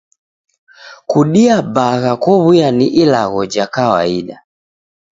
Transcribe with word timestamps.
Kudia 1.09 1.55
bagha 1.75 2.13
kowuya 2.23 2.67
ni 2.77 2.87
ilagho 3.01 3.41
ja 3.53 3.65
kawaida. 3.73 4.37